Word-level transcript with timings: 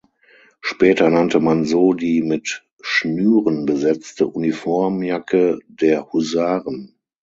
Später 0.61 1.11
nannte 1.11 1.39
man 1.39 1.63
so 1.63 1.93
die 1.93 2.23
mit 2.23 2.63
Schnüren 2.81 3.67
besetzte 3.67 4.25
Uniformjacke 4.25 5.59
der 5.67 6.11
Husaren. 6.11 6.95